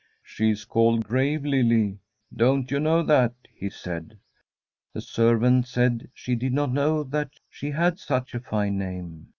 'She 0.33 0.49
is 0.49 0.65
called 0.65 1.03
Grave 1.03 1.45
Lily— 1.45 1.99
don't 2.35 2.71
you 2.71 2.79
know 2.79 3.03
that?' 3.03 3.35
he 3.59 3.69
said. 3.69 4.17
The 4.93 5.01
servant 5.01 5.67
said 5.67 6.09
she 6.15 6.33
did 6.33 6.53
not 6.53 6.71
know 6.73 7.03
that 7.03 7.29
she 7.51 7.69
had 7.69 7.99
such 7.99 8.33
a 8.33 8.39
fine 8.39 8.79
name. 8.79 9.29